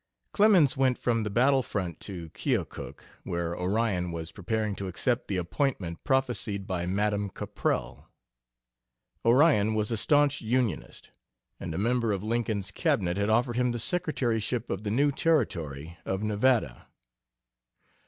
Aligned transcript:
Clemens 0.33 0.75
went 0.75 0.97
from 0.97 1.21
the 1.21 1.29
battle 1.29 1.61
front 1.61 1.99
to 1.99 2.29
Keokuk, 2.31 3.03
where 3.23 3.55
Orion 3.55 4.11
was 4.11 4.31
preparing 4.31 4.73
to 4.77 4.87
accept 4.87 5.27
the 5.27 5.37
appointment 5.37 6.03
prophesied 6.03 6.65
by 6.65 6.87
Madame 6.87 7.29
Caprell. 7.29 8.07
Orion 9.23 9.75
was 9.75 9.91
a 9.91 9.97
stanch 9.97 10.41
Unionist, 10.41 11.11
and 11.59 11.71
a 11.75 11.77
member 11.77 12.13
of 12.13 12.23
Lincoln's 12.23 12.71
Cabinet 12.71 13.15
had 13.15 13.29
offered 13.29 13.57
him 13.57 13.73
the 13.73 13.77
secretaryship 13.77 14.71
of 14.71 14.81
the 14.83 14.89
new 14.89 15.11
Territory 15.11 15.99
of 16.03 16.23
Nevada. 16.23 16.87